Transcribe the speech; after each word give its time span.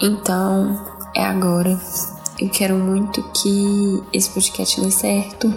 Então, 0.00 0.80
é 1.14 1.24
agora. 1.24 1.78
Eu 2.38 2.50
quero 2.50 2.74
muito 2.74 3.22
que 3.30 4.02
esse 4.12 4.28
podcast 4.30 4.80
dê 4.80 4.90
certo 4.90 5.54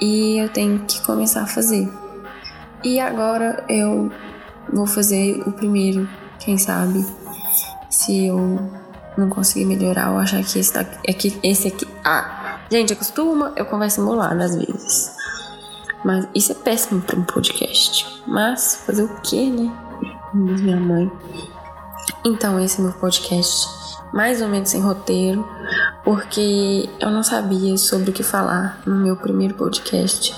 e 0.00 0.36
eu 0.36 0.48
tenho 0.50 0.80
que 0.80 1.00
começar 1.02 1.42
a 1.42 1.46
fazer. 1.46 1.90
E 2.84 3.00
agora 3.00 3.64
eu 3.68 4.10
vou 4.70 4.86
fazer 4.86 5.42
o 5.46 5.52
primeiro, 5.52 6.08
quem 6.38 6.58
sabe, 6.58 7.06
se 7.88 8.26
eu 8.26 8.58
não 9.16 9.28
conseguir 9.28 9.64
melhorar 9.64 10.10
ou 10.10 10.18
achar 10.18 10.42
que 10.44 10.58
esse, 10.58 10.76
é 10.78 11.12
que 11.12 11.38
esse 11.42 11.68
aqui. 11.68 11.86
Ah, 12.04 12.60
gente, 12.70 12.92
acostuma, 12.92 13.52
eu 13.56 13.64
converso 13.64 14.00
embolado 14.00 14.42
às 14.42 14.54
vezes. 14.54 15.16
Mas 16.04 16.26
isso 16.34 16.52
é 16.52 16.54
péssimo 16.56 17.00
para 17.00 17.18
um 17.18 17.24
podcast. 17.24 18.22
Mas 18.26 18.82
fazer 18.84 19.04
o 19.04 19.20
que, 19.20 19.50
né? 19.50 19.72
Minha 20.34 20.76
mãe. 20.76 21.10
Então, 22.24 22.60
esse 22.60 22.80
é 22.80 22.84
meu 22.84 22.92
podcast, 22.92 23.66
mais 24.12 24.40
ou 24.40 24.46
menos 24.46 24.68
sem 24.68 24.80
roteiro, 24.80 25.44
porque 26.04 26.88
eu 27.00 27.10
não 27.10 27.24
sabia 27.24 27.76
sobre 27.76 28.10
o 28.10 28.12
que 28.12 28.22
falar 28.22 28.80
no 28.86 28.94
meu 28.94 29.16
primeiro 29.16 29.54
podcast 29.54 30.32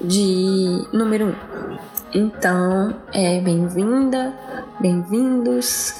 de 0.00 0.84
número 0.92 1.26
1. 1.26 1.28
Um. 1.28 1.78
Então, 2.12 2.96
é 3.12 3.40
bem-vinda, 3.40 4.34
bem-vindos, 4.80 5.94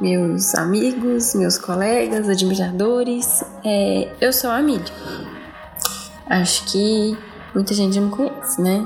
meus 0.00 0.52
amigos, 0.56 1.36
meus 1.36 1.56
colegas, 1.56 2.28
admiradores. 2.28 3.44
É, 3.64 4.12
eu 4.20 4.32
sou 4.32 4.50
a 4.50 4.56
Amília. 4.56 4.92
Acho 6.26 6.64
que 6.64 7.16
muita 7.54 7.72
gente 7.72 7.94
já 7.94 8.00
me 8.00 8.10
conhece, 8.10 8.60
né? 8.60 8.84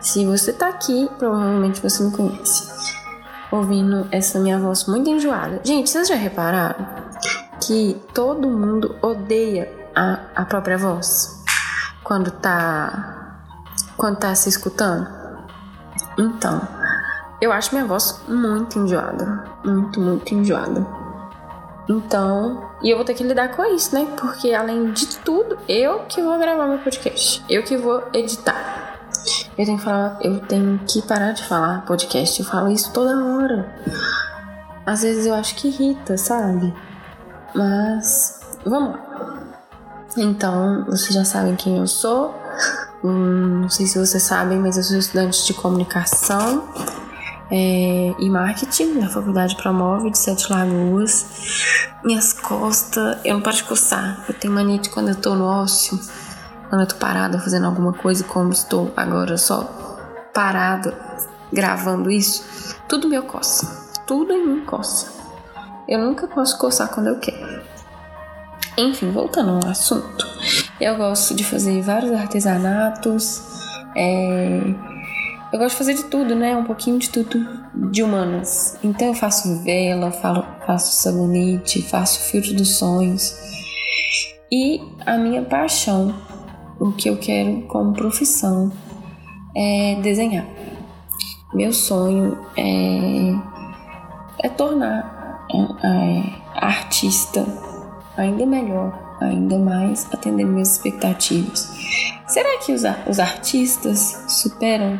Se 0.00 0.26
você 0.26 0.52
tá 0.52 0.68
aqui, 0.68 1.08
provavelmente 1.16 1.80
você 1.80 2.02
me 2.02 2.10
conhece. 2.10 2.77
Ouvindo 3.50 4.06
essa 4.10 4.38
minha 4.38 4.58
voz 4.58 4.86
muito 4.86 5.08
enjoada. 5.08 5.60
Gente, 5.64 5.88
vocês 5.88 6.08
já 6.08 6.14
repararam 6.14 6.86
que 7.60 8.00
todo 8.12 8.48
mundo 8.48 8.96
odeia 9.00 9.72
a, 9.94 10.20
a 10.34 10.44
própria 10.44 10.76
voz 10.76 11.42
quando 12.04 12.30
tá 12.30 13.44
quando 13.96 14.16
tá 14.18 14.34
se 14.34 14.48
escutando? 14.48 15.08
Então, 16.18 16.60
eu 17.40 17.52
acho 17.52 17.74
minha 17.74 17.86
voz 17.86 18.20
muito 18.28 18.78
enjoada, 18.78 19.44
muito, 19.64 20.00
muito 20.00 20.34
enjoada. 20.34 20.86
Então, 21.88 22.68
e 22.82 22.90
eu 22.90 22.96
vou 22.96 23.04
ter 23.04 23.14
que 23.14 23.24
lidar 23.24 23.48
com 23.56 23.64
isso, 23.64 23.94
né? 23.94 24.06
Porque 24.20 24.52
além 24.52 24.92
de 24.92 25.16
tudo, 25.18 25.56
eu 25.68 26.00
que 26.00 26.20
vou 26.20 26.38
gravar 26.38 26.66
meu 26.66 26.78
podcast, 26.78 27.42
eu 27.48 27.62
que 27.62 27.76
vou 27.76 28.02
editar. 28.12 28.97
Eu 29.58 29.64
tenho 29.64 29.76
que 29.76 29.84
falar, 29.84 30.18
eu 30.22 30.38
tenho 30.40 30.80
que 30.86 31.02
parar 31.02 31.32
de 31.32 31.44
falar 31.44 31.84
podcast, 31.84 32.38
eu 32.38 32.46
falo 32.46 32.70
isso 32.70 32.92
toda 32.92 33.18
hora. 33.18 33.74
Às 34.86 35.02
vezes 35.02 35.26
eu 35.26 35.34
acho 35.34 35.56
que 35.56 35.66
irrita, 35.66 36.16
sabe? 36.16 36.72
Mas 37.54 38.40
vamos 38.64 38.92
lá. 38.92 39.08
Então, 40.16 40.84
vocês 40.86 41.12
já 41.12 41.24
sabem 41.24 41.56
quem 41.56 41.76
eu 41.76 41.86
sou. 41.88 42.34
Hum, 43.02 43.62
não 43.62 43.68
sei 43.68 43.86
se 43.86 43.98
vocês 43.98 44.22
sabem, 44.22 44.58
mas 44.58 44.76
eu 44.76 44.82
sou 44.84 44.96
estudante 44.96 45.44
de 45.44 45.54
comunicação 45.54 46.64
é, 47.50 48.14
e 48.18 48.30
marketing 48.30 49.00
da 49.00 49.08
Faculdade 49.08 49.56
Promove 49.56 50.10
de 50.10 50.18
Sete 50.18 50.52
Lagoas. 50.52 51.26
Minhas 52.04 52.32
costas, 52.32 53.18
eu 53.24 53.34
não 53.34 53.40
paro 53.40 53.56
de 53.56 53.64
coçar. 53.64 54.24
Eu 54.28 54.34
tenho 54.34 54.54
mania 54.54 54.78
de 54.78 54.88
quando 54.88 55.08
eu 55.08 55.16
tô 55.16 55.34
no 55.34 55.44
ócio, 55.44 55.98
quando 56.68 56.82
eu 56.82 56.86
tô 56.86 56.96
parada 56.96 57.38
fazendo 57.38 57.66
alguma 57.66 57.92
coisa, 57.92 58.24
como 58.24 58.50
estou 58.52 58.92
agora 58.96 59.36
só 59.36 59.62
parada 60.34 60.94
gravando 61.52 62.10
isso, 62.10 62.76
tudo 62.88 63.08
me 63.08 63.20
coça. 63.22 63.88
Tudo 64.06 64.32
em 64.32 64.46
mim 64.46 64.64
coça. 64.64 65.12
Eu 65.88 65.98
nunca 65.98 66.26
posso 66.26 66.58
coçar 66.58 66.88
quando 66.88 67.08
eu 67.08 67.18
quero. 67.18 67.62
Enfim, 68.76 69.10
voltando 69.10 69.50
ao 69.50 69.70
assunto, 69.70 70.26
eu 70.80 70.96
gosto 70.96 71.34
de 71.34 71.42
fazer 71.42 71.82
vários 71.82 72.12
artesanatos. 72.12 73.42
É, 73.96 74.60
eu 75.52 75.58
gosto 75.58 75.70
de 75.70 75.76
fazer 75.78 75.94
de 75.94 76.04
tudo, 76.04 76.34
né? 76.34 76.56
Um 76.56 76.64
pouquinho 76.64 76.98
de 76.98 77.08
tudo 77.08 77.58
de 77.90 78.02
humanas. 78.02 78.78
Então 78.84 79.08
eu 79.08 79.14
faço 79.14 79.62
vela, 79.62 80.10
faço 80.12 81.02
sabonete, 81.02 81.82
faço 81.82 82.20
filtro 82.30 82.54
dos 82.54 82.76
sonhos. 82.76 83.34
E 84.50 84.80
a 85.04 85.16
minha 85.18 85.42
paixão, 85.42 86.14
o 86.78 86.92
que 86.92 87.08
eu 87.08 87.16
quero 87.16 87.62
como 87.62 87.92
profissão, 87.92 88.72
é 89.56 89.96
desenhar. 90.02 90.46
Meu 91.52 91.72
sonho 91.72 92.38
é, 92.56 93.34
é 94.42 94.48
tornar 94.48 95.46
é, 95.82 96.22
artista 96.54 97.46
ainda 98.16 98.44
melhor, 98.44 99.16
ainda 99.20 99.58
mais 99.58 100.06
atendendo 100.12 100.52
minhas 100.52 100.72
expectativas. 100.72 101.70
Será 102.26 102.58
que 102.58 102.72
os, 102.72 102.82
os 103.08 103.18
artistas 103.18 104.24
superam 104.28 104.98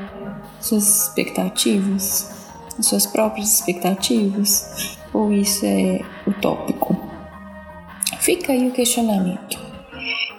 suas 0.60 1.02
expectativas, 1.02 2.34
suas 2.80 3.06
próprias 3.06 3.54
expectativas, 3.54 4.96
ou 5.12 5.32
isso 5.32 5.66
é 5.66 6.00
utópico? 6.26 6.96
Fica 8.18 8.52
aí 8.52 8.68
o 8.68 8.72
questionamento. 8.72 9.67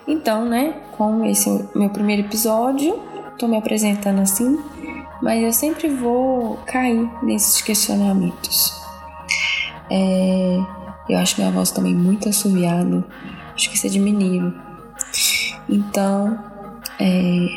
Então, 0.09 0.43
né, 0.43 0.73
como 0.97 1.23
esse 1.23 1.47
meu 1.75 1.91
primeiro 1.91 2.23
episódio, 2.23 2.99
tô 3.37 3.47
me 3.47 3.55
apresentando 3.55 4.19
assim, 4.21 4.57
mas 5.21 5.43
eu 5.43 5.53
sempre 5.53 5.87
vou 5.87 6.57
cair 6.65 7.07
nesses 7.21 7.61
questionamentos. 7.61 8.73
É, 9.87 10.57
eu 11.07 11.19
acho 11.19 11.39
minha 11.39 11.51
voz 11.51 11.69
também 11.69 11.93
muito 11.93 12.27
assoviada, 12.27 13.05
acho 13.53 13.69
que 13.69 13.75
isso 13.75 13.85
é 13.85 13.89
de 13.91 13.99
mineiro. 13.99 14.51
Então, 15.69 16.43
é, 16.99 17.47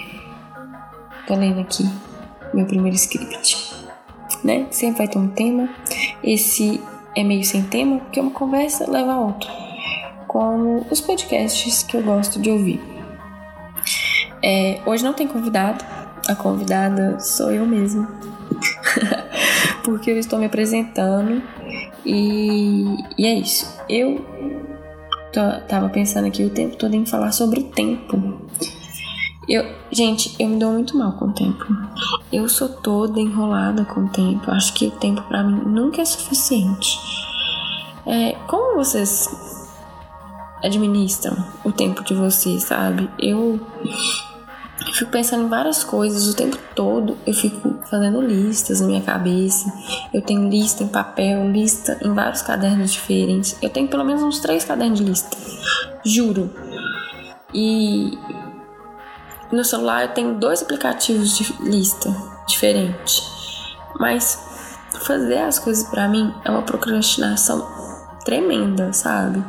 tô 1.27 1.35
lendo 1.35 1.61
aqui 1.61 1.89
meu 2.53 2.67
primeiro 2.67 2.97
script, 2.97 3.75
né? 4.45 4.67
Sempre 4.71 4.99
vai 4.99 5.09
ter 5.09 5.19
um 5.19 5.29
tema. 5.29 5.71
Esse 6.23 6.83
é 7.17 7.25
meio 7.25 7.45
sem 7.45 7.63
tema, 7.63 7.99
porque 7.99 8.21
uma 8.21 8.31
conversa 8.31 8.91
leva 8.91 9.15
a 9.15 9.21
outra, 9.21 9.51
como 10.33 10.87
os 10.91 10.99
podcasts 10.99 11.83
que 11.83 11.95
eu 11.95 12.03
gosto 12.03 12.41
de 12.41 12.51
ouvir. 12.51 12.81
É, 14.43 14.81
hoje 14.87 15.05
não 15.05 15.13
tem 15.13 15.29
convidado, 15.29 15.85
a 16.27 16.35
convidada 16.35 17.21
sou 17.21 17.53
eu 17.53 17.67
mesma, 17.67 18.09
porque 19.85 20.11
eu 20.11 20.19
estou 20.19 20.39
me 20.39 20.47
apresentando 20.47 21.43
e, 22.05 22.97
e 23.19 23.27
é 23.27 23.35
isso. 23.35 23.79
Eu 23.89 24.25
tava 25.69 25.91
pensando 25.91 26.27
aqui 26.27 26.43
o 26.45 26.51
tempo 26.51 26.77
todo 26.77 26.95
em 26.95 27.05
falar 27.05 27.33
sobre 27.33 27.65
tempo. 27.65 28.41
Eu, 29.47 29.67
gente, 29.91 30.35
eu 30.39 30.49
me 30.49 30.57
dou 30.57 30.73
muito 30.73 30.97
mal 30.97 31.13
com 31.13 31.27
o 31.27 31.33
tempo. 31.33 31.67
Eu 32.33 32.49
sou 32.49 32.69
toda 32.69 33.21
enrolada 33.21 33.85
com 33.85 34.05
o 34.05 34.09
tempo. 34.09 34.51
Acho 34.51 34.73
que 34.73 34.87
o 34.87 34.93
tempo 34.93 35.21
para 35.23 35.43
mim 35.43 35.61
nunca 35.67 36.01
é 36.01 36.05
suficiente. 36.05 36.99
É, 38.07 38.33
como 38.47 38.77
vocês 38.77 39.29
administram 40.63 41.37
o 41.65 41.73
tempo 41.73 42.05
de 42.05 42.15
vocês, 42.15 42.65
sabe? 42.65 43.11
Eu 43.19 43.61
fico 44.93 45.11
pensando 45.11 45.45
em 45.45 45.49
várias 45.49 45.83
coisas 45.83 46.29
o 46.29 46.37
tempo 46.37 46.57
todo. 46.75 47.17
Eu 47.27 47.35
fico 47.35 47.79
fazendo 47.91 48.21
listas 48.21 48.81
na 48.81 48.87
minha 48.87 49.03
cabeça. 49.03 49.73
Eu 50.13 50.23
tenho 50.23 50.49
lista 50.49 50.85
em 50.85 50.89
papel, 50.89 51.51
lista 51.51 51.99
em 52.03 52.13
vários 52.13 52.43
cadernos 52.43 52.93
diferentes. 52.93 53.57
Eu 53.61 53.71
tenho 53.71 53.89
pelo 53.89 54.05
menos 54.05 54.23
uns 54.23 54.39
três 54.39 54.65
cadernos 54.65 54.99
de 54.99 55.05
lista. 55.05 55.37
Juro. 56.05 56.51
E 57.55 58.19
no 59.51 59.65
celular 59.65 60.03
eu 60.03 60.09
tenho 60.15 60.35
dois 60.35 60.63
aplicativos 60.63 61.37
de 61.37 61.53
lista 61.63 62.15
diferentes. 62.47 63.23
Mas 63.99 64.39
fazer 65.05 65.39
as 65.39 65.59
coisas 65.59 65.85
para 65.89 66.09
mim 66.09 66.33
é 66.45 66.51
uma 66.51 66.63
procrastinação 66.63 67.67
tremenda, 68.25 68.93
sabe? 68.93 69.43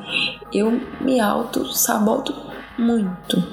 Eu 0.53 0.79
me 1.01 1.19
auto 1.19 1.65
saboto 1.73 2.33
muito. 2.77 3.43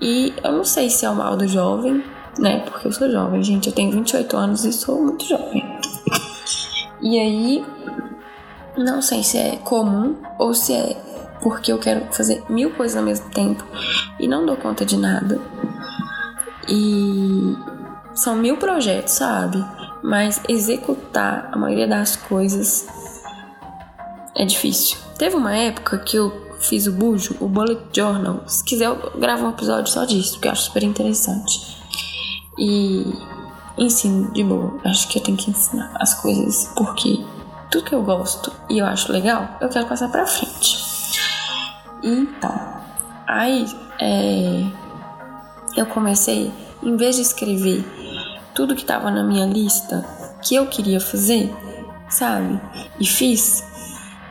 E 0.00 0.34
eu 0.42 0.52
não 0.52 0.64
sei 0.64 0.90
se 0.90 1.04
é 1.04 1.10
o 1.10 1.14
mal 1.14 1.36
do 1.36 1.46
jovem, 1.46 2.04
né? 2.38 2.60
Porque 2.60 2.86
eu 2.86 2.92
sou 2.92 3.10
jovem, 3.10 3.42
gente. 3.42 3.68
Eu 3.68 3.74
tenho 3.74 3.92
28 3.92 4.36
anos 4.36 4.64
e 4.64 4.72
sou 4.72 5.00
muito 5.00 5.24
jovem. 5.24 5.64
E 7.00 7.18
aí, 7.18 7.64
não 8.76 9.00
sei 9.00 9.22
se 9.22 9.38
é 9.38 9.56
comum 9.56 10.16
ou 10.38 10.52
se 10.52 10.72
é 10.72 10.96
porque 11.40 11.72
eu 11.72 11.78
quero 11.78 12.06
fazer 12.12 12.42
mil 12.48 12.70
coisas 12.72 12.96
ao 12.96 13.04
mesmo 13.04 13.30
tempo 13.30 13.64
e 14.18 14.26
não 14.26 14.44
dou 14.44 14.56
conta 14.56 14.84
de 14.84 14.96
nada. 14.96 15.40
E 16.68 17.56
são 18.14 18.36
mil 18.36 18.56
projetos, 18.56 19.14
sabe? 19.14 19.64
Mas 20.02 20.40
executar 20.48 21.48
a 21.52 21.56
maioria 21.56 21.86
das 21.86 22.16
coisas 22.16 22.86
é 24.38 24.44
difícil. 24.44 24.96
Teve 25.18 25.36
uma 25.36 25.54
época 25.54 25.98
que 25.98 26.16
eu 26.16 26.48
fiz 26.60 26.86
o 26.86 26.92
bujo, 26.92 27.36
o 27.40 27.48
bullet 27.48 27.80
journal. 27.92 28.42
Se 28.46 28.64
quiser, 28.64 28.86
eu 28.86 29.12
gravo 29.18 29.46
um 29.46 29.50
episódio 29.50 29.92
só 29.92 30.04
disso, 30.04 30.34
porque 30.34 30.48
eu 30.48 30.52
acho 30.52 30.62
super 30.62 30.84
interessante. 30.84 31.76
E 32.58 33.04
ensino 33.76 34.32
de 34.32 34.42
boa. 34.44 34.78
Acho 34.84 35.08
que 35.08 35.18
eu 35.18 35.22
tenho 35.22 35.36
que 35.36 35.50
ensinar 35.50 35.92
as 35.96 36.14
coisas 36.14 36.70
porque 36.76 37.22
tudo 37.70 37.84
que 37.84 37.94
eu 37.94 38.02
gosto 38.02 38.52
e 38.70 38.78
eu 38.78 38.86
acho 38.86 39.12
legal, 39.12 39.56
eu 39.60 39.68
quero 39.68 39.86
passar 39.86 40.08
pra 40.08 40.26
frente. 40.26 40.78
Então, 42.02 42.54
aí 43.26 43.66
é, 44.00 44.64
eu 45.76 45.86
comecei, 45.86 46.52
em 46.82 46.96
vez 46.96 47.16
de 47.16 47.22
escrever 47.22 47.84
tudo 48.54 48.74
que 48.74 48.84
tava 48.84 49.10
na 49.10 49.22
minha 49.22 49.46
lista 49.46 50.04
que 50.42 50.54
eu 50.54 50.66
queria 50.66 51.00
fazer, 51.00 51.54
sabe? 52.08 52.60
E 52.98 53.06
fiz, 53.06 53.62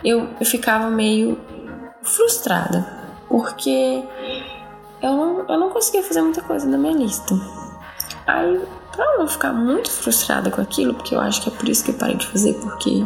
eu, 0.03 0.29
eu 0.39 0.45
ficava 0.45 0.89
meio 0.89 1.39
frustrada, 2.01 2.85
porque 3.27 4.03
eu 5.01 5.11
não, 5.11 5.45
eu 5.47 5.59
não 5.59 5.69
conseguia 5.69 6.03
fazer 6.03 6.21
muita 6.21 6.41
coisa 6.41 6.69
da 6.69 6.77
minha 6.77 6.93
lista. 6.93 7.35
Aí, 8.25 8.61
pra 8.91 9.17
não 9.17 9.27
ficar 9.27 9.53
muito 9.53 9.91
frustrada 9.91 10.49
com 10.49 10.61
aquilo, 10.61 10.93
porque 10.93 11.15
eu 11.15 11.19
acho 11.19 11.41
que 11.41 11.49
é 11.49 11.51
por 11.51 11.69
isso 11.69 11.83
que 11.83 11.91
eu 11.91 11.95
parei 11.95 12.15
de 12.15 12.27
fazer, 12.27 12.53
porque. 12.55 13.05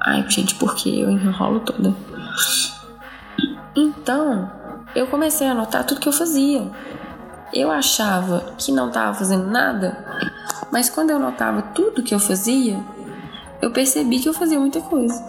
Ai, 0.00 0.24
gente, 0.28 0.54
porque 0.54 0.88
eu 0.88 1.10
enrolo 1.10 1.60
toda. 1.60 1.94
Então, 3.76 4.50
eu 4.94 5.06
comecei 5.06 5.46
a 5.46 5.52
anotar 5.52 5.84
tudo 5.84 6.00
que 6.00 6.08
eu 6.08 6.12
fazia. 6.12 6.70
Eu 7.52 7.70
achava 7.70 8.54
que 8.58 8.72
não 8.72 8.88
estava 8.88 9.14
fazendo 9.14 9.46
nada, 9.46 9.96
mas 10.70 10.90
quando 10.90 11.10
eu 11.10 11.18
notava 11.18 11.62
tudo 11.62 12.02
que 12.02 12.14
eu 12.14 12.18
fazia, 12.18 12.78
eu 13.60 13.70
percebi 13.70 14.20
que 14.20 14.28
eu 14.28 14.34
fazia 14.34 14.58
muita 14.58 14.80
coisa. 14.80 15.22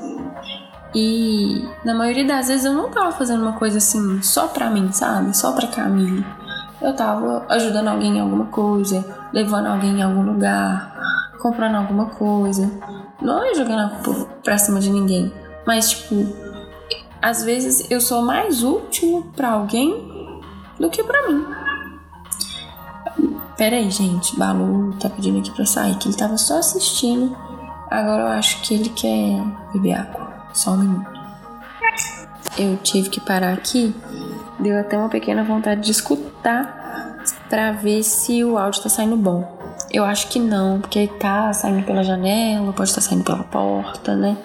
E 0.94 1.68
na 1.86 1.94
maioria 1.94 2.26
das 2.26 2.48
vezes 2.48 2.66
eu 2.66 2.74
não 2.74 2.90
tava 2.90 3.12
fazendo 3.12 3.42
uma 3.42 3.54
coisa 3.54 3.78
assim 3.78 4.22
só 4.22 4.48
pra 4.48 4.70
mim, 4.70 4.92
sabe? 4.92 5.36
Só 5.38 5.52
pra 5.52 5.68
Camille. 5.68 6.26
Eu 6.82 6.96
tava 6.96 7.46
ajudando 7.50 7.90
alguém 7.90 8.18
em 8.18 8.20
alguma 8.22 8.46
coisa, 8.46 9.06
levando 9.34 9.68
alguém 9.68 10.00
em 10.00 10.02
algum 10.02 10.24
lugar, 10.24 11.32
comprando 11.42 11.76
alguma 11.76 12.06
coisa. 12.06 12.72
Não 13.22 13.44
é 13.44 13.54
jogando 13.54 14.28
pra 14.44 14.58
cima 14.58 14.80
de 14.80 14.90
ninguém. 14.90 15.32
Mas, 15.68 15.90
tipo, 15.90 16.26
às 17.22 17.44
vezes 17.44 17.92
eu 17.92 18.00
sou 18.00 18.22
mais 18.22 18.64
útil 18.64 19.30
para 19.36 19.50
alguém 19.50 20.42
do 20.80 20.90
que 20.90 21.04
para 21.04 21.28
mim. 21.28 21.46
Pera 23.58 23.76
aí, 23.76 23.92
gente. 23.92 24.40
Balu 24.40 24.94
tá 24.94 25.10
pedindo 25.10 25.40
aqui 25.40 25.52
pra 25.52 25.66
sair, 25.66 25.96
que 25.98 26.08
ele 26.08 26.16
tava 26.16 26.38
só 26.38 26.60
assistindo. 26.60 27.36
Agora 27.92 28.22
eu 28.22 28.28
acho 28.28 28.62
que 28.62 28.74
ele 28.74 28.90
quer 28.90 29.44
beber 29.74 29.96
água. 29.96 30.29
Só 30.54 30.72
um 30.72 30.78
minuto. 30.78 31.20
Eu 32.58 32.78
tive 32.78 33.10
que 33.10 33.22
parar 33.22 33.54
aqui. 33.54 33.96
Deu 34.60 34.78
até 34.80 34.98
uma 34.98 35.10
pequena 35.10 35.44
vontade 35.44 35.82
de 35.82 35.92
escutar 35.92 36.80
para 37.50 37.72
ver 37.72 38.04
se 38.04 38.44
o 38.44 38.58
áudio 38.58 38.84
tá 38.84 38.90
saindo 38.90 39.16
bom. 39.16 39.58
Eu 39.92 40.04
acho 40.04 40.28
que 40.28 40.40
não, 40.40 40.80
porque 40.80 41.08
tá 41.20 41.52
saindo 41.54 41.86
pela 41.86 42.04
janela, 42.04 42.74
pode 42.74 42.90
estar 42.90 43.02
tá 43.02 43.08
saindo 43.08 43.24
pela 43.24 43.44
porta, 43.44 44.16
né? 44.16 44.38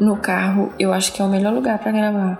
No 0.00 0.16
carro, 0.16 0.72
eu 0.78 0.92
acho 0.92 1.12
que 1.12 1.20
é 1.20 1.24
o 1.24 1.28
melhor 1.28 1.52
lugar 1.52 1.78
para 1.78 1.92
gravar. 1.92 2.38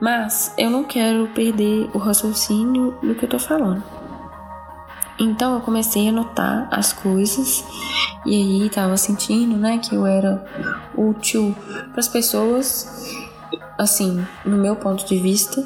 Mas 0.00 0.52
eu 0.56 0.70
não 0.70 0.84
quero 0.84 1.28
perder 1.28 1.90
o 1.92 1.98
raciocínio 1.98 2.96
do 3.02 3.14
que 3.14 3.24
eu 3.24 3.28
tô 3.28 3.38
falando. 3.38 3.82
Então 5.18 5.54
eu 5.54 5.60
comecei 5.60 6.08
a 6.08 6.12
notar 6.12 6.66
as 6.70 6.92
coisas 6.92 7.64
e 8.24 8.62
aí 8.64 8.70
tava 8.70 8.96
sentindo, 8.96 9.56
né, 9.56 9.78
que 9.78 9.94
eu 9.94 10.06
era 10.06 10.44
útil 11.10 11.54
para 11.90 12.00
as 12.00 12.08
pessoas, 12.08 13.16
assim, 13.78 14.26
no 14.44 14.56
meu 14.56 14.76
ponto 14.76 15.04
de 15.06 15.18
vista, 15.18 15.62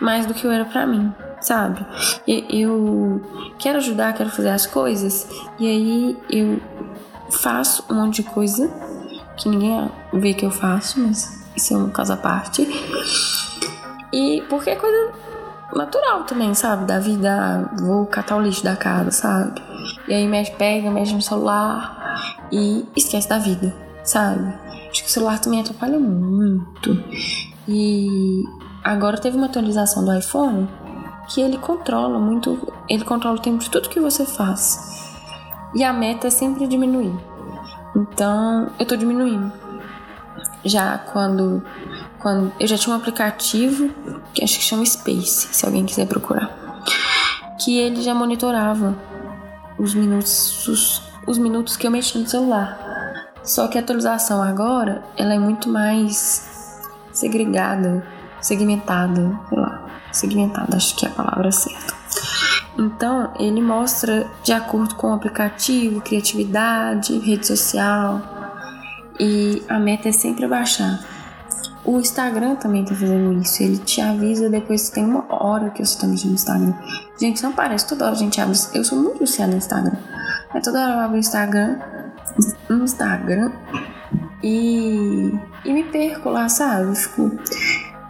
mais 0.00 0.26
do 0.26 0.34
que 0.34 0.44
eu 0.44 0.50
era 0.50 0.64
para 0.64 0.86
mim, 0.86 1.12
sabe? 1.40 1.84
E 2.26 2.46
eu 2.62 3.20
quero 3.58 3.78
ajudar, 3.78 4.12
quero 4.14 4.30
fazer 4.30 4.50
as 4.50 4.66
coisas 4.66 5.28
e 5.58 5.66
aí 5.66 6.16
eu 6.30 6.60
faço 7.30 7.84
um 7.90 7.94
monte 7.94 8.22
de 8.22 8.30
coisa 8.30 8.70
que 9.36 9.48
ninguém 9.48 9.90
vê 10.12 10.34
que 10.34 10.44
eu 10.44 10.50
faço, 10.50 11.00
mas 11.00 11.46
isso 11.54 11.74
é 11.74 11.76
um 11.76 11.90
caso 11.90 12.12
à 12.12 12.16
parte. 12.16 12.66
E 14.12 14.42
porque 14.48 14.70
é 14.70 14.76
coisa 14.76 15.12
natural 15.74 16.24
também, 16.24 16.54
sabe? 16.54 16.86
Da 16.86 16.98
vida, 16.98 17.70
vou 17.78 18.06
catar 18.06 18.36
o 18.36 18.40
lixo 18.40 18.64
da 18.64 18.74
casa, 18.76 19.10
sabe? 19.10 19.62
E 20.06 20.14
aí 20.14 20.26
mexe, 20.26 20.50
pega, 20.52 20.90
mexe 20.90 21.14
no 21.14 21.22
celular 21.22 22.16
e 22.50 22.86
esquece 22.96 23.28
da 23.28 23.38
vida, 23.38 23.74
sabe? 24.08 24.54
Acho 24.90 25.02
que 25.02 25.08
o 25.08 25.12
celular 25.12 25.38
também 25.38 25.60
atrapalha 25.60 25.98
muito. 25.98 27.04
E 27.68 28.42
agora 28.82 29.18
teve 29.18 29.36
uma 29.36 29.46
atualização 29.46 30.04
do 30.04 30.12
iPhone 30.14 30.68
que 31.28 31.42
ele 31.42 31.58
controla 31.58 32.18
muito, 32.18 32.72
ele 32.88 33.04
controla 33.04 33.36
o 33.36 33.40
tempo 33.40 33.58
de 33.58 33.68
tudo 33.68 33.90
que 33.90 34.00
você 34.00 34.24
faz. 34.24 35.12
E 35.74 35.84
a 35.84 35.92
meta 35.92 36.28
é 36.28 36.30
sempre 36.30 36.66
diminuir. 36.66 37.14
Então, 37.94 38.70
eu 38.78 38.86
tô 38.86 38.96
diminuindo. 38.96 39.52
Já 40.64 40.98
quando 40.98 41.62
quando 42.18 42.52
eu 42.58 42.66
já 42.66 42.76
tinha 42.76 42.94
um 42.94 42.98
aplicativo 42.98 43.90
que 44.34 44.42
acho 44.42 44.58
que 44.58 44.64
chama 44.64 44.84
Space, 44.84 45.48
se 45.52 45.64
alguém 45.64 45.86
quiser 45.86 46.06
procurar, 46.06 46.82
que 47.60 47.78
ele 47.78 48.02
já 48.02 48.12
monitorava 48.12 48.96
os 49.78 49.94
minutos 49.94 50.66
os, 50.66 51.02
os 51.26 51.38
minutos 51.38 51.76
que 51.76 51.86
eu 51.86 51.90
mexia 51.90 52.20
no 52.20 52.26
celular. 52.26 52.87
Só 53.42 53.68
que 53.68 53.78
a 53.78 53.80
atualização 53.80 54.42
agora, 54.42 55.02
ela 55.16 55.34
é 55.34 55.38
muito 55.38 55.68
mais 55.68 56.82
segregada, 57.12 58.06
segmentada, 58.40 59.38
sei 59.48 59.58
lá, 59.58 59.86
segmentada, 60.12 60.76
acho 60.76 60.96
que 60.96 61.06
é 61.06 61.08
a 61.08 61.12
palavra 61.12 61.50
certa. 61.50 61.94
Então, 62.78 63.32
ele 63.38 63.60
mostra 63.60 64.26
de 64.44 64.52
acordo 64.52 64.94
com 64.94 65.08
o 65.08 65.14
aplicativo, 65.14 66.00
criatividade, 66.00 67.18
rede 67.18 67.46
social, 67.46 68.22
e 69.18 69.62
a 69.68 69.78
meta 69.78 70.08
é 70.08 70.12
sempre 70.12 70.46
baixar. 70.46 71.00
O 71.84 71.98
Instagram 71.98 72.56
também 72.56 72.84
tá 72.84 72.94
fazendo 72.94 73.32
isso. 73.40 73.62
Ele 73.62 73.78
te 73.78 74.00
avisa 74.00 74.48
depois 74.48 74.88
que 74.88 74.96
tem 74.96 75.04
uma 75.04 75.24
hora 75.28 75.70
que 75.70 75.84
você 75.84 75.98
tá 75.98 76.06
mexendo 76.06 76.30
no 76.30 76.34
Instagram. 76.34 76.74
Gente, 77.18 77.42
não 77.42 77.52
parece, 77.52 77.86
toda 77.86 78.04
hora 78.04 78.14
a 78.14 78.18
gente 78.18 78.40
abre. 78.40 78.56
Eu 78.74 78.84
sou 78.84 78.98
muito 78.98 79.18
viciada 79.18 79.52
no 79.52 79.58
Instagram. 79.58 79.96
Mas 80.52 80.62
toda 80.62 80.82
hora 80.82 80.92
eu 80.92 81.00
abro 81.00 81.16
o 81.16 81.18
Instagram. 81.18 81.78
Instagram. 82.70 83.52
E. 84.42 85.32
E 85.64 85.72
me 85.72 85.84
perco 85.84 86.30
lá, 86.30 86.48
sabe? 86.48 86.94
Fico. 86.96 87.30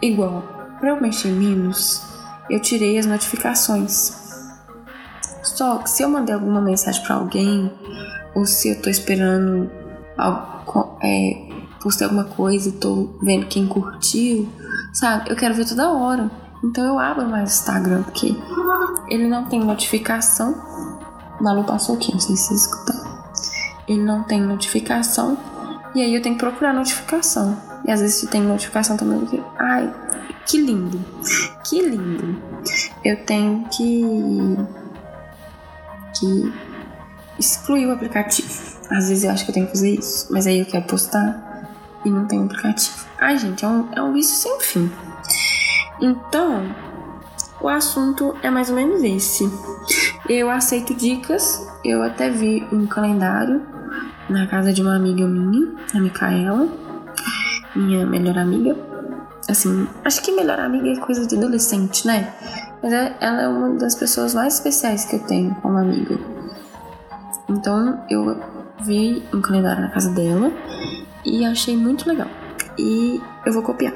Igual. 0.01 0.43
Pra 0.79 0.89
eu 0.89 1.01
mexer 1.01 1.29
menos, 1.29 2.01
eu 2.49 2.59
tirei 2.59 2.97
as 2.97 3.05
notificações. 3.05 4.17
Só 5.43 5.79
que 5.79 5.89
se 5.89 6.03
eu 6.03 6.09
mandei 6.09 6.33
alguma 6.33 6.61
mensagem 6.61 7.03
para 7.03 7.15
alguém, 7.15 7.71
ou 8.33 8.45
se 8.45 8.69
eu 8.69 8.81
tô 8.81 8.89
esperando 8.89 9.69
algo, 10.17 10.97
é, 11.03 11.49
postei 11.81 12.05
alguma 12.05 12.25
coisa 12.25 12.69
e 12.69 12.73
tô 12.73 13.09
vendo 13.21 13.47
quem 13.47 13.67
curtiu, 13.67 14.47
sabe? 14.93 15.29
Eu 15.29 15.35
quero 15.35 15.53
ver 15.53 15.67
toda 15.67 15.91
hora. 15.91 16.31
Então 16.63 16.85
eu 16.85 16.99
abro 16.99 17.27
mais 17.27 17.51
o 17.51 17.53
Instagram, 17.53 18.03
porque 18.03 18.35
ele 19.09 19.27
não 19.27 19.45
tem 19.45 19.59
notificação. 19.59 20.55
Malu 21.41 21.63
passou 21.63 21.95
aqui, 21.95 22.11
não 22.11 22.19
sei 22.19 22.35
se 22.35 22.47
vocês 22.47 22.61
escutaram. 22.61 22.88
Ele 23.89 24.03
não 24.03 24.21
tem 24.21 24.39
notificação. 24.39 25.35
E 25.95 26.01
aí 26.03 26.13
eu 26.13 26.21
tenho 26.21 26.35
que 26.35 26.41
procurar 26.41 26.71
notificação. 26.71 27.59
E 27.83 27.91
às 27.91 27.99
vezes 27.99 28.29
tem 28.29 28.41
notificação 28.41 28.95
também. 28.95 29.25
Que, 29.25 29.43
ai, 29.57 29.91
que 30.45 30.61
lindo. 30.61 31.03
Que 31.63 31.81
lindo. 31.81 32.39
Eu 33.03 33.17
tenho 33.25 33.65
que. 33.75 34.55
que 36.19 36.53
excluir 37.39 37.87
o 37.87 37.91
aplicativo. 37.91 38.47
Às 38.91 39.09
vezes 39.09 39.23
eu 39.23 39.31
acho 39.31 39.43
que 39.43 39.49
eu 39.49 39.53
tenho 39.55 39.65
que 39.65 39.71
fazer 39.71 39.95
isso. 39.95 40.27
Mas 40.31 40.45
aí 40.45 40.59
eu 40.59 40.65
quero 40.67 40.85
postar 40.85 41.67
e 42.05 42.09
não 42.11 42.27
tem 42.27 42.43
aplicativo. 42.43 43.07
Ai, 43.17 43.39
gente, 43.39 43.65
é 43.65 43.67
um, 43.67 43.89
é 43.93 44.01
um 44.03 44.13
vício 44.13 44.35
sem 44.35 44.59
fim. 44.59 44.91
Então, 45.99 46.63
o 47.59 47.67
assunto 47.67 48.35
é 48.43 48.51
mais 48.51 48.69
ou 48.69 48.75
menos 48.75 49.03
esse. 49.03 49.49
Eu 50.29 50.51
aceito 50.51 50.93
dicas, 50.93 51.67
eu 51.83 52.03
até 52.03 52.29
vi 52.29 52.65
um 52.71 52.85
calendário 52.85 53.78
na 54.29 54.47
casa 54.47 54.71
de 54.71 54.81
uma 54.81 54.95
amiga 54.95 55.27
minha, 55.27 55.73
a 55.93 55.99
Micaela, 55.99 56.67
minha 57.75 58.05
melhor 58.05 58.37
amiga. 58.37 58.75
Assim, 59.49 59.87
acho 60.05 60.21
que 60.21 60.31
melhor 60.31 60.59
amiga 60.59 60.89
é 60.89 60.95
coisa 60.97 61.25
de 61.25 61.35
adolescente, 61.35 62.05
né? 62.05 62.31
Mas 62.81 62.93
é, 62.93 63.15
ela 63.19 63.41
é 63.41 63.47
uma 63.47 63.69
das 63.75 63.95
pessoas 63.95 64.33
mais 64.33 64.55
especiais 64.55 65.05
que 65.05 65.15
eu 65.15 65.19
tenho 65.25 65.55
como 65.55 65.77
amiga. 65.77 66.17
Então 67.49 67.99
eu 68.09 68.39
vi 68.81 69.23
um 69.33 69.41
calendário 69.41 69.81
na 69.81 69.89
casa 69.89 70.11
dela 70.11 70.51
e 71.25 71.43
achei 71.43 71.75
muito 71.75 72.07
legal. 72.07 72.27
E 72.77 73.19
eu 73.45 73.51
vou 73.51 73.63
copiar, 73.63 73.93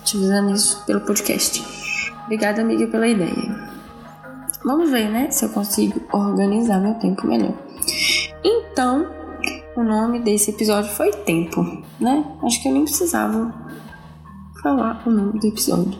utilizando 0.00 0.52
isso 0.52 0.82
pelo 0.86 1.02
podcast. 1.02 1.62
Obrigada, 2.24 2.62
amiga, 2.62 2.86
pela 2.86 3.06
ideia. 3.06 3.72
Vamos 4.64 4.90
ver, 4.90 5.08
né, 5.10 5.30
se 5.30 5.44
eu 5.44 5.48
consigo 5.50 6.00
organizar 6.12 6.80
meu 6.80 6.94
tempo 6.94 7.26
melhor. 7.26 7.54
Então, 8.44 9.21
o 9.76 9.82
nome 9.82 10.20
desse 10.20 10.50
episódio 10.50 10.90
foi 10.90 11.10
Tempo, 11.10 11.62
né? 11.98 12.24
Acho 12.42 12.62
que 12.62 12.68
eu 12.68 12.72
nem 12.72 12.84
precisava 12.84 13.52
falar 14.62 15.02
o 15.06 15.10
nome 15.10 15.38
do 15.38 15.46
episódio. 15.46 15.98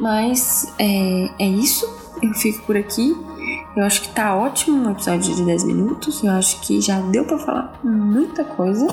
Mas 0.00 0.72
é, 0.78 1.30
é 1.38 1.46
isso. 1.46 1.86
Eu 2.22 2.32
fico 2.34 2.64
por 2.66 2.76
aqui. 2.76 3.16
Eu 3.76 3.84
acho 3.84 4.02
que 4.02 4.08
tá 4.08 4.34
ótimo 4.34 4.88
um 4.88 4.90
episódio 4.90 5.34
de 5.34 5.44
10 5.44 5.64
minutos. 5.64 6.22
Eu 6.22 6.32
acho 6.32 6.60
que 6.60 6.80
já 6.80 7.00
deu 7.00 7.24
para 7.24 7.38
falar 7.38 7.80
muita 7.82 8.44
coisa. 8.44 8.86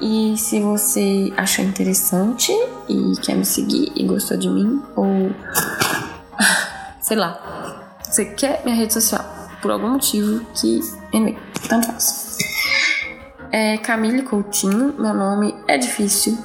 E 0.00 0.34
se 0.36 0.60
você 0.60 1.32
achou 1.36 1.64
interessante 1.64 2.52
e 2.88 3.12
quer 3.22 3.36
me 3.36 3.44
seguir 3.44 3.92
e 3.94 4.06
gostou 4.06 4.36
de 4.36 4.48
mim, 4.48 4.82
ou 4.96 5.06
sei 7.00 7.16
lá, 7.16 7.98
você 8.02 8.24
quer 8.24 8.62
minha 8.64 8.76
rede 8.76 8.92
social 8.92 9.24
por 9.60 9.70
algum 9.70 9.90
motivo 9.90 10.44
que. 10.54 10.80
Anyway, 11.12 11.38
tanto 11.68 11.86
faz. 11.86 12.38
É 13.52 13.76
Camille 13.78 14.22
Coutinho, 14.22 14.94
meu 14.98 15.12
nome 15.12 15.54
é 15.66 15.76
difícil. 15.76 16.38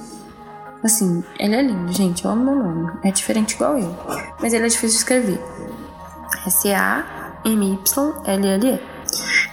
Assim, 0.84 1.24
ele 1.40 1.56
é 1.56 1.62
lindo, 1.62 1.94
gente. 1.94 2.26
Eu 2.26 2.32
amo 2.32 2.44
meu 2.44 2.56
nome. 2.56 2.92
É 3.04 3.12
diferente 3.12 3.54
igual 3.54 3.78
eu. 3.78 3.96
Mas 4.40 4.54
ele 4.54 4.66
é 4.66 4.70
difícil 4.70 4.90
de 4.90 4.96
escrever. 4.98 5.40
S-A-M-Y-L-L-E. 6.46 7.50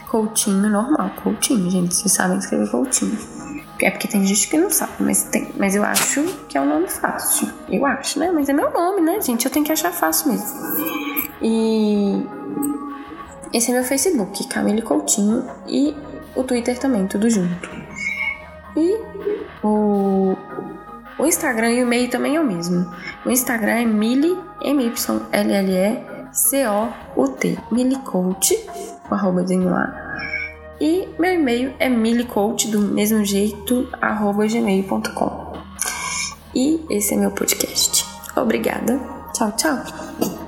Coutinho 0.09 0.69
normal. 0.69 1.11
Coutinho, 1.23 1.71
gente. 1.71 1.95
Vocês 1.95 2.13
sabem 2.13 2.39
escrever 2.39 2.71
Coutinho. 2.71 3.19
É 3.81 3.91
porque 3.91 4.07
tem 4.07 4.25
gente 4.25 4.49
que 4.49 4.57
não 4.57 4.71
sabe, 4.71 4.93
mas, 5.01 5.25
tem, 5.25 5.49
mas 5.57 5.75
eu 5.75 5.83
acho 5.83 6.23
que 6.49 6.57
é 6.57 6.61
um 6.61 6.69
nome 6.69 6.89
fácil. 6.89 7.49
Eu 7.69 7.85
acho, 7.85 8.19
né? 8.19 8.31
Mas 8.31 8.49
é 8.49 8.53
meu 8.53 8.71
nome, 8.71 9.01
né, 9.01 9.21
gente? 9.21 9.45
Eu 9.45 9.51
tenho 9.51 9.65
que 9.65 9.73
achar 9.73 9.91
fácil 9.91 10.31
mesmo. 10.31 10.47
E 11.43 12.25
esse 13.53 13.73
é 13.73 13.75
meu 13.75 13.83
Facebook, 13.83 14.47
Camille 14.47 14.83
Coutinho. 14.83 15.45
E 15.67 15.97
o 16.35 16.43
Twitter 16.45 16.79
também, 16.79 17.07
tudo 17.07 17.29
junto. 17.31 17.71
E 18.77 18.99
o, 19.63 20.35
o 21.19 21.27
Instagram 21.27 21.71
e 21.73 21.83
o 21.83 21.87
e-mail 21.87 22.09
também 22.11 22.37
é 22.37 22.41
o 22.41 22.45
mesmo. 22.45 22.91
O 23.25 23.31
Instagram 23.31 23.73
é 23.73 23.85
mili, 23.85 24.37
M-Y-L-L-E-C-O-U-T, 24.63 25.19
milicoach, 27.71 28.67
o 29.11 29.15
arrobazinho 29.15 29.71
lá. 29.71 30.13
E 30.81 31.09
meu 31.19 31.35
e-mail 31.35 31.75
é 31.79 31.89
milicoach, 31.89 32.69
do 32.69 32.81
mesmo 32.81 33.25
jeito, 33.25 33.89
arroba 34.01 34.47
gmail.com. 34.47 35.53
E 36.55 36.85
esse 36.91 37.15
é 37.15 37.17
meu 37.17 37.31
podcast. 37.31 38.05
Obrigada. 38.37 38.99
Tchau, 39.33 39.53
tchau. 39.53 40.42